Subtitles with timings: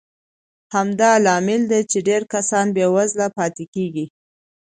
[0.75, 4.05] همدا لامل دی چې ډېر کسان بېوزله پاتې کېږي.